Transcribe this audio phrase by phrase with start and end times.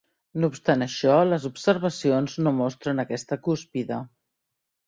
[0.43, 4.01] No obstant això, les observacions no mostren aquesta cúspide.